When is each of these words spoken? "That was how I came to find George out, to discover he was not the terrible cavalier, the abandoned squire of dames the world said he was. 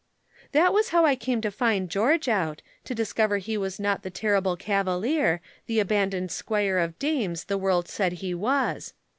"That 0.51 0.73
was 0.73 0.89
how 0.89 1.05
I 1.05 1.15
came 1.15 1.41
to 1.41 1.51
find 1.51 1.87
George 1.87 2.27
out, 2.27 2.63
to 2.85 2.95
discover 2.95 3.37
he 3.37 3.55
was 3.55 3.79
not 3.79 4.01
the 4.01 4.09
terrible 4.09 4.57
cavalier, 4.57 5.41
the 5.67 5.79
abandoned 5.79 6.31
squire 6.31 6.79
of 6.79 6.97
dames 6.97 7.43
the 7.43 7.57
world 7.59 7.87
said 7.87 8.13
he 8.13 8.33
was. 8.33 8.95